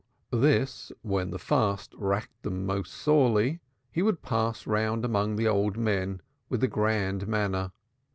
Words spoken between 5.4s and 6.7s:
old men with a